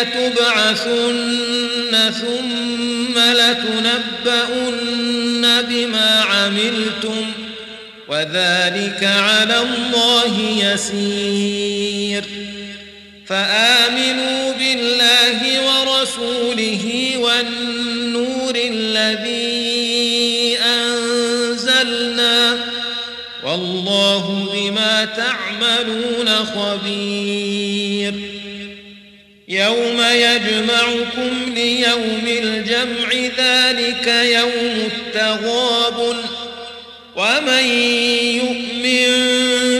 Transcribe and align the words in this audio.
لتبعثن 0.00 1.92
ثم 2.20 3.18
لتنبؤن 3.18 4.82
بما 5.62 6.20
عملتم 6.20 7.32
وذلك 8.08 9.04
على 9.04 9.60
الله 9.60 10.40
يسير. 10.64 12.24
فآمنوا 13.26 14.52
بالله 14.52 15.66
ورسوله 15.66 17.12
والنور 17.16 18.54
الذي 18.56 20.58
أنزلنا 20.58 22.58
والله 23.44 24.48
بما 24.54 25.04
تعملون 25.04 26.28
خبير. 26.28 28.29
يوم 29.50 30.00
يجمعكم 30.00 31.54
ليوم 31.54 32.24
الجمع 32.26 33.12
ذلك 33.38 34.06
يوم 34.06 34.90
التغابن. 34.92 36.16
ومن 37.16 37.64
يؤمن 38.34 39.10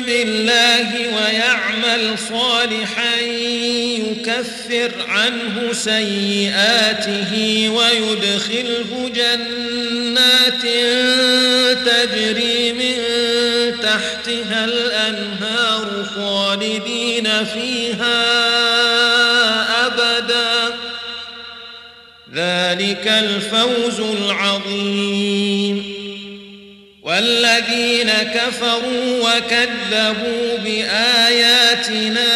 بالله 0.06 0.88
ويعمل 1.16 2.18
صالحا 2.18 3.20
يكفر 3.20 4.90
عنه 5.08 5.72
سيئاته 5.72 7.32
ويدخله 7.68 9.10
جنات 9.14 10.62
تجري 11.86 12.72
من 12.72 12.96
تحتها 13.82 14.64
الأنهار 14.64 16.06
خالدين 16.14 17.44
فيها 17.44 19.09
ذلك 22.50 23.06
الفوز 23.06 24.00
العظيم. 24.00 26.00
والذين 27.02 28.10
كفروا 28.10 29.20
وكذبوا 29.20 30.58
بآياتنا 30.64 32.32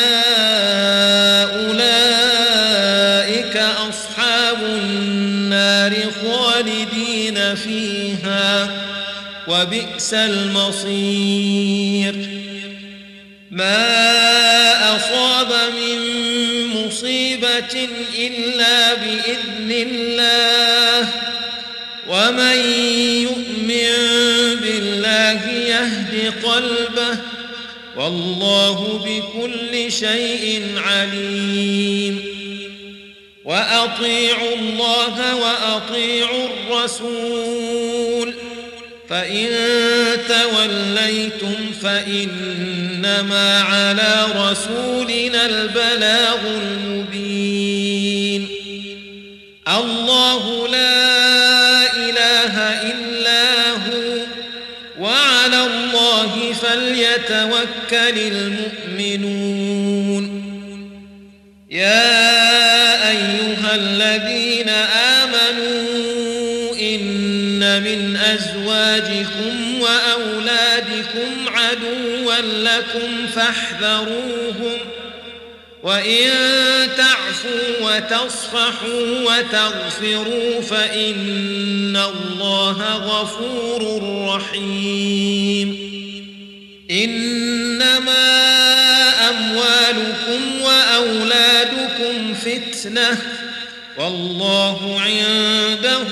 أولئك 1.54 3.56
أصحاب 3.56 4.62
النار 4.62 5.94
خالدين 6.22 7.54
فيها 7.54 8.70
وبئس 9.48 10.14
المصير. 10.14 12.14
ما 13.50 14.96
أصاب 14.96 15.48
من 15.48 15.98
مصيبة 16.66 17.88
إلا 18.18 18.94
بإذن 18.94 19.43
ومن 22.14 22.56
يؤمن 23.22 23.90
بالله 24.60 25.40
يهد 25.50 26.32
قلبه 26.44 27.18
والله 27.96 28.78
بكل 29.04 29.92
شيء 29.92 30.62
عليم. 30.76 32.24
وأطيعوا 33.44 34.54
الله 34.54 35.36
وأطيعوا 35.36 36.48
الرسول. 36.48 38.34
فإن 39.08 39.48
توليتم 40.28 41.54
فإنما 41.82 43.60
على 43.60 44.26
رسولنا 44.36 45.46
البلاغ 45.46 46.38
المبين. 46.46 47.73
فليتوكل 56.74 58.18
المؤمنون. 58.98 60.24
يا 61.70 63.10
أيها 63.10 63.74
الذين 63.74 64.68
آمنوا 65.18 66.74
إن 66.80 67.82
من 67.82 68.16
أزواجكم 68.16 69.80
وأولادكم 69.80 71.48
عدوا 71.48 72.34
لكم 72.40 73.26
فاحذروهم 73.34 74.78
وإن 75.82 76.30
تعفوا 76.96 77.68
وتصفحوا 77.80 79.04
وتغفروا 79.24 80.60
فإن 80.60 81.96
الله 81.96 82.96
غفور 82.96 84.02
رحيم. 84.28 85.33
إنما 86.94 88.24
أموالكم 89.28 90.60
وأولادكم 90.60 92.34
فتنة 92.34 93.18
والله 93.98 95.00
عنده 95.00 96.06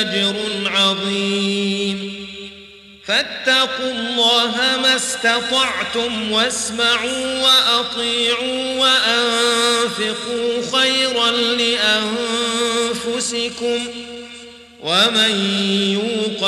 أجر 0.00 0.36
عظيم. 0.66 2.18
فاتقوا 3.06 3.90
الله 3.90 4.54
ما 4.82 4.96
استطعتم 4.96 6.32
واسمعوا 6.32 7.42
وأطيعوا 7.42 8.78
وأنفقوا 8.78 10.62
خيرا 10.78 11.30
لأنفسكم 13.00 13.86
ومن 14.82 15.34